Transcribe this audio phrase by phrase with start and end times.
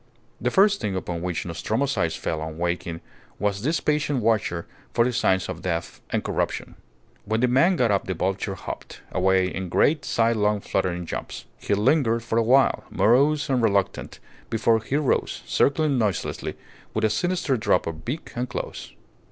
[0.41, 3.01] The first thing upon which Nostromo's eyes fell on waking
[3.37, 6.73] was this patient watcher for the signs of death and corruption.
[7.25, 11.45] When the man got up the vulture hopped away in great, side long, fluttering jumps.
[11.59, 14.19] He lingered for a while, morose and reluctant,
[14.49, 16.55] before he rose, circling noiselessly
[16.95, 18.93] with a sinister droop of beak and claws.